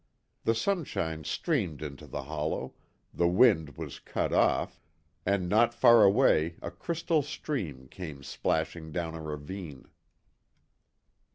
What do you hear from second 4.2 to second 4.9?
off,